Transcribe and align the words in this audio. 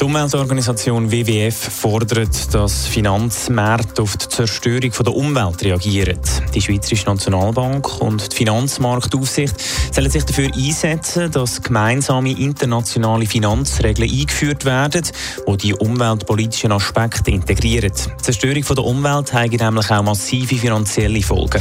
Die 0.00 0.04
Umweltorganisation 0.04 1.10
WWF 1.10 1.56
fordert, 1.56 2.54
dass 2.54 2.86
Finanzmärkte 2.86 4.02
auf 4.02 4.16
die 4.16 4.28
Zerstörung 4.28 4.92
der 4.92 5.12
Umwelt 5.12 5.64
reagieren. 5.64 6.20
Die 6.54 6.62
Schweizerische 6.62 7.06
Nationalbank 7.06 8.00
und 8.00 8.32
die 8.32 8.36
Finanzmarktaufsicht 8.36 9.56
sollen 9.92 10.08
sich 10.08 10.22
dafür 10.22 10.54
einsetzen, 10.54 11.32
dass 11.32 11.60
gemeinsame 11.60 12.30
internationale 12.30 13.26
Finanzregeln 13.26 14.08
eingeführt 14.08 14.64
werden, 14.64 15.02
die 15.48 15.56
die 15.56 15.74
umweltpolitischen 15.74 16.70
Aspekte 16.70 17.32
integrieren. 17.32 17.90
Die 17.92 18.22
Zerstörung 18.22 18.62
der 18.62 18.84
Umwelt 18.84 19.32
hat 19.32 19.50
nämlich 19.50 19.90
auch 19.90 20.02
massive 20.04 20.54
finanzielle 20.54 21.22
Folgen. 21.22 21.60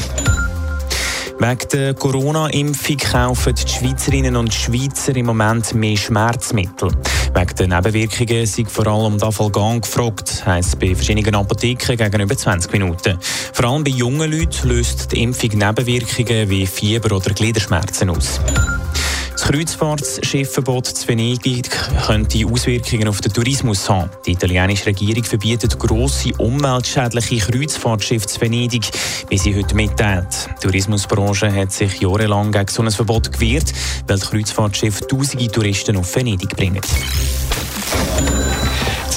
Wegen 1.39 1.69
der 1.71 1.93
Corona-Impfung 1.93 2.97
kaufen 2.97 3.53
die 3.53 3.71
Schweizerinnen 3.71 4.35
und 4.35 4.51
Schweizer 4.51 5.15
im 5.15 5.27
Moment 5.27 5.73
mehr 5.75 5.95
Schmerzmittel. 5.95 6.89
Wegen 7.33 7.55
der 7.55 7.67
Nebenwirkungen 7.67 8.45
sind 8.47 8.71
vor 8.71 8.87
allem 8.87 9.19
Dafalgan 9.19 9.81
gefragt, 9.81 10.43
heisst 10.47 10.79
bei 10.79 10.95
verschiedenen 10.95 11.35
Apotheken 11.35 11.95
gegenüber 11.95 12.35
20 12.35 12.71
Minuten. 12.71 13.19
Vor 13.53 13.65
allem 13.65 13.83
bei 13.83 13.91
jungen 13.91 14.31
Leuten 14.31 14.67
löst 14.67 15.11
die 15.11 15.21
Impfung 15.21 15.51
Nebenwirkungen 15.51 16.49
wie 16.49 16.65
Fieber 16.65 17.15
oder 17.15 17.31
Gliederschmerzen 17.31 18.09
aus. 18.09 18.41
Das 19.37 19.49
Kreuzfahrtschiffverbot 19.49 20.87
zu 20.87 21.07
Venedig 21.07 21.69
könnte 22.07 22.43
Auswirkungen 22.47 23.07
auf 23.07 23.21
den 23.21 23.31
Tourismus 23.31 23.87
haben. 23.87 24.09
Die 24.25 24.31
italienische 24.31 24.87
Regierung 24.87 25.23
verbietet 25.23 25.77
grosse 25.77 26.31
umweltschädliche 26.39 27.37
Kreuzfahrtschiffe 27.37 28.25
zu 28.25 28.41
Venedig, 28.41 28.89
wie 29.29 29.37
sie 29.37 29.55
heute 29.55 29.75
mitteilt. 29.75 30.49
Die 30.57 30.65
Tourismusbranche 30.65 31.53
hat 31.53 31.71
sich 31.71 32.01
jahrelang 32.01 32.51
gegen 32.51 32.67
so 32.67 32.81
ein 32.81 32.89
Verbot 32.89 33.31
gewehrt, 33.31 33.71
weil 34.07 34.17
die 34.17 34.25
Kreuzfahrtschiffe 34.25 35.05
tausende 35.05 35.47
Touristen 35.49 35.97
auf 35.97 36.15
Venedig 36.15 36.55
bringen. 36.55 36.81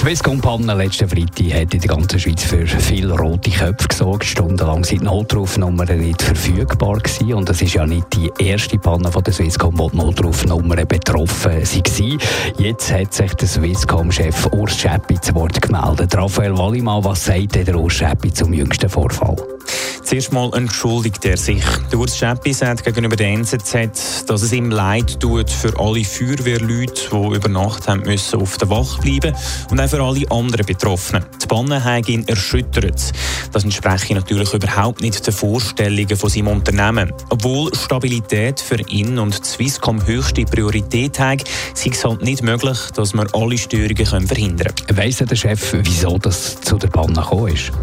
Swisscom-Panne 0.01 0.73
letzten 0.73 1.07
Freitag 1.07 1.53
hat 1.53 1.75
in 1.75 1.79
der 1.79 1.89
ganzen 1.95 2.19
Schweiz 2.19 2.43
für 2.43 2.65
viele 2.65 3.15
rote 3.15 3.51
Köpfe 3.51 3.87
gesorgt. 3.87 4.25
Stundenlang 4.25 4.83
sind 4.83 5.03
Notrufnummern 5.03 5.99
nicht 5.99 6.23
verfügbar 6.23 6.97
gewesen. 6.97 7.35
Und 7.35 7.47
es 7.51 7.61
ist 7.61 7.75
ja 7.75 7.85
nicht 7.85 8.07
die 8.15 8.31
erste 8.39 8.79
Panne 8.79 9.11
von 9.11 9.23
der 9.23 9.31
Swisscom, 9.31 9.77
wo 9.77 9.91
die 9.91 9.97
Notrufnummern 9.97 10.87
betroffen 10.87 11.53
waren. 11.53 12.19
Jetzt 12.57 12.91
hat 12.91 13.13
sich 13.13 13.33
der 13.35 13.47
Swisscom-Chef 13.47 14.47
Urs 14.53 14.75
Schäppi 14.75 15.21
zu 15.21 15.35
Wort 15.35 15.61
gemeldet. 15.61 16.17
Raphael 16.17 16.57
Wallimann, 16.57 17.03
was 17.03 17.25
sagt 17.25 17.53
der 17.53 17.75
Urs 17.75 17.93
Schäppi 17.93 18.33
zum 18.33 18.53
jüngsten 18.53 18.89
Vorfall? 18.89 19.35
Zuerst 20.03 20.33
mal 20.33 20.51
entschuldigt 20.55 21.23
er 21.23 21.37
sich. 21.37 21.63
Der 21.91 21.99
Urs 21.99 22.17
Schäppi 22.17 22.53
sagt 22.53 22.83
gegenüber 22.83 23.15
der 23.15 23.29
NZZ, 23.29 24.25
dass 24.25 24.41
es 24.41 24.51
ihm 24.51 24.69
leid 24.69 25.19
tut 25.19 25.49
für 25.49 25.79
alle 25.79 26.03
Feuerwehrleute, 26.03 27.09
die 27.11 27.35
über 27.35 27.47
Nacht 27.47 27.87
haben 27.87 28.01
müssen 28.01 28.41
auf 28.41 28.57
der 28.57 28.69
Wache 28.69 28.99
bleiben 28.99 29.33
und 29.69 29.79
für 29.91 30.01
alle 30.01 30.31
anderen 30.31 30.65
Betroffenen. 30.65 31.25
Die 31.43 31.47
Banne 31.47 31.83
hat 31.83 32.07
ihn 32.07 32.25
erschüttert. 32.25 33.11
Das 33.51 33.65
entspreche 33.65 34.15
natürlich 34.15 34.53
überhaupt 34.53 35.01
nicht 35.01 35.27
den 35.27 35.33
Vorstellungen 35.33 36.15
von 36.15 36.29
seinem 36.29 36.47
Unternehmen. 36.47 37.11
Obwohl 37.29 37.75
Stabilität 37.75 38.61
für 38.61 38.79
ihn 38.87 39.19
und 39.19 39.45
Swisscom 39.45 40.05
höchste 40.05 40.45
Priorität 40.45 41.19
hat, 41.19 41.43
sei 41.73 41.89
es 41.89 42.05
halt 42.05 42.21
nicht 42.21 42.41
möglich, 42.41 42.77
dass 42.95 43.13
wir 43.13 43.27
alle 43.33 43.57
Störungen 43.57 44.27
verhindern 44.27 44.73
können. 44.87 44.97
Weiss 44.97 45.17
der 45.17 45.35
Chef, 45.35 45.75
wieso 45.83 46.17
das 46.17 46.61
zu 46.61 46.77
der 46.77 46.87
Panne 46.87 47.15
gekommen 47.15 47.53
ist? 47.53 47.73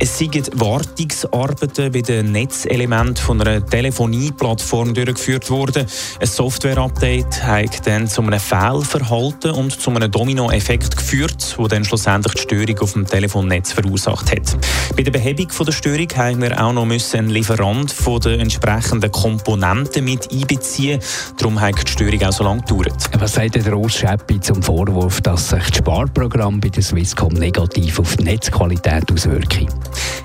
Es 0.00 0.18
sind 0.18 0.34
Wartungsarbeiten 0.60 1.92
bei 1.92 2.00
den 2.00 2.32
Netzelementen 2.32 3.16
von 3.16 3.40
einer 3.40 3.64
Telefonieplattform 3.64 4.92
durchgeführt 4.92 5.48
worden. 5.50 5.86
Ein 6.20 6.26
Software-Update 6.26 7.42
hat 7.44 7.86
dann 7.86 8.08
zu 8.08 8.20
einem 8.22 8.40
Fehlverhalten 8.40 9.52
und 9.52 9.80
zu 9.80 9.90
einem 9.90 10.10
Dominoeffekt 10.10 10.96
geführt, 10.96 11.56
der 11.58 11.68
dann 11.68 11.84
schlussendlich 11.84 12.34
die 12.34 12.40
Störung 12.40 12.78
auf 12.80 12.92
dem 12.94 13.06
Telefonnetz 13.06 13.72
verursacht 13.72 14.32
hat. 14.32 14.58
Bei 14.96 15.02
der 15.02 15.12
Behebung 15.12 15.48
der 15.64 15.72
Störung 15.72 16.08
haben 16.16 16.42
wir 16.42 16.62
auch 16.62 16.72
noch 16.72 16.82
einen 16.82 17.30
Lieferant 17.30 17.92
von 17.92 18.20
den 18.20 18.40
entsprechenden 18.40 19.12
Komponenten 19.12 20.04
mit 20.04 20.30
einbeziehen. 20.32 21.00
Darum 21.38 21.60
hat 21.60 21.86
die 21.86 21.90
Störung 21.90 22.22
auch 22.24 22.32
so 22.32 22.44
lange 22.44 22.62
gedauert. 22.62 23.10
Was 23.18 23.34
sagt 23.34 23.54
der 23.54 23.76
Urs 23.76 23.94
Schäppi 23.94 24.40
zum 24.40 24.62
Vorwurf, 24.62 25.20
dass 25.20 25.50
sich 25.50 25.70
das 25.70 25.78
Sparprogramm 25.78 26.60
bei 26.60 26.68
der 26.68 26.82
Swisscom 26.82 27.34
negativ 27.34 28.00
auf 28.00 28.16
die 28.16 28.24
Netzqualität 28.24 29.10
auswirkt? 29.12 29.66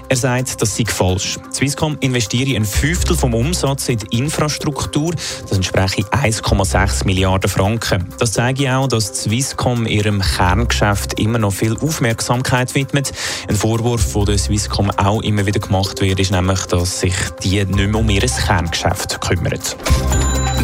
Er 0.10 0.16
sagt, 0.16 0.62
das 0.62 0.76
sei 0.76 0.86
falsch. 0.88 1.38
Swisscom 1.54 1.98
investiere 2.00 2.56
ein 2.56 2.66
Fünftel 2.66 3.16
vom 3.16 3.36
Umsatz 3.36 3.90
in 3.90 4.00
die 4.00 4.18
Infrastruktur. 4.18 5.14
Das 5.44 5.52
entspreche 5.52 6.02
1,6 6.02 7.06
Milliarden 7.06 7.50
Franken. 7.50 8.12
Das 8.18 8.34
zeige 8.34 8.76
auch, 8.76 8.88
dass 8.88 9.24
Swisscom 9.24 9.86
ihrem 9.86 10.22
Kerngeschäft 10.22 11.20
immer 11.20 11.38
noch 11.38 11.54
viel 11.54 11.78
Aufmerksamkeit 11.78 12.74
widmet. 12.74 13.12
Ein 13.48 13.56
Vorwurf, 13.56 14.14
der 14.14 14.26
der 14.26 14.38
Swisscom 14.40 14.90
auch 14.92 15.22
immer 15.22 15.46
wieder 15.46 15.60
gemacht 15.60 16.02
wird, 16.02 16.20
ist 16.20 16.32
nämlich, 16.32 16.66
dass 16.66 17.02
sich 17.02 17.16
die 17.44 17.64
nicht 17.64 17.76
mehr 17.76 17.96
um 17.96 18.10
ihr 18.10 18.22
Kerngeschäft 18.22 19.22
kümmern. 19.22 19.60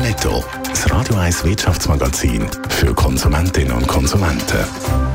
Netto, 0.02 0.44
das 0.68 0.90
Radio 0.92 1.16
1 1.18 1.44
Wirtschaftsmagazin 1.44 2.48
für 2.70 2.94
Konsumentinnen 2.94 3.74
und 3.74 3.88
Konsumenten. 3.88 5.15